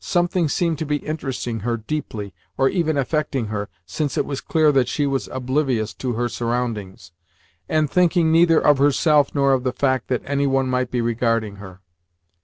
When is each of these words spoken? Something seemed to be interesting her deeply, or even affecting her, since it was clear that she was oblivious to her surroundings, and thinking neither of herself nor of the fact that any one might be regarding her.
Something 0.03 0.49
seemed 0.49 0.79
to 0.79 0.85
be 0.87 0.95
interesting 0.95 1.59
her 1.59 1.77
deeply, 1.77 2.33
or 2.57 2.67
even 2.69 2.97
affecting 2.97 3.49
her, 3.49 3.69
since 3.85 4.17
it 4.17 4.25
was 4.25 4.41
clear 4.41 4.71
that 4.71 4.87
she 4.87 5.05
was 5.05 5.27
oblivious 5.27 5.93
to 5.93 6.13
her 6.13 6.27
surroundings, 6.27 7.11
and 7.69 7.87
thinking 7.87 8.31
neither 8.31 8.57
of 8.59 8.79
herself 8.79 9.35
nor 9.35 9.53
of 9.53 9.63
the 9.63 9.71
fact 9.73 10.07
that 10.07 10.23
any 10.25 10.47
one 10.47 10.67
might 10.67 10.89
be 10.89 11.01
regarding 11.01 11.57
her. 11.57 11.81